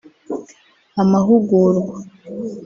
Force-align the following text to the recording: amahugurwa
amahugurwa 1.01 1.93